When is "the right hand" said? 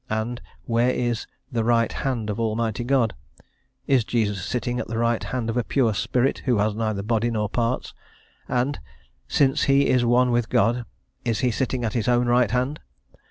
1.51-2.31, 4.87-5.47